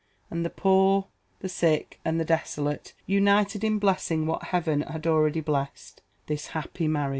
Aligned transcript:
And 0.31 0.43
the 0.43 0.49
poor, 0.49 1.09
he 1.43 1.47
sick, 1.47 1.99
and 2.03 2.19
the 2.19 2.25
desolate, 2.25 2.93
united 3.05 3.63
in 3.63 3.77
blessing 3.77 4.25
what 4.25 4.45
heaven 4.45 4.81
had 4.81 5.05
already 5.05 5.41
blessed 5.41 6.01
this 6.25 6.47
happy 6.47 6.87
Marriage. 6.87 7.09